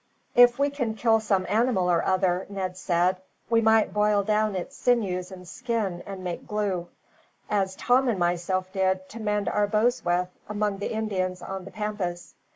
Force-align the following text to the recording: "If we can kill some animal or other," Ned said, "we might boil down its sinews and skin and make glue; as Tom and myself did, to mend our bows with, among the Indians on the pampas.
"If 0.33 0.57
we 0.57 0.71
can 0.71 0.95
kill 0.95 1.19
some 1.19 1.45
animal 1.47 1.87
or 1.91 2.03
other," 2.03 2.47
Ned 2.49 2.75
said, 2.75 3.17
"we 3.51 3.61
might 3.61 3.93
boil 3.93 4.23
down 4.23 4.55
its 4.55 4.75
sinews 4.75 5.31
and 5.31 5.47
skin 5.47 6.01
and 6.07 6.23
make 6.23 6.47
glue; 6.47 6.87
as 7.51 7.75
Tom 7.75 8.09
and 8.09 8.17
myself 8.17 8.73
did, 8.73 9.07
to 9.09 9.19
mend 9.19 9.47
our 9.47 9.67
bows 9.67 10.03
with, 10.03 10.29
among 10.49 10.79
the 10.79 10.91
Indians 10.91 11.43
on 11.43 11.65
the 11.65 11.71
pampas. 11.71 12.33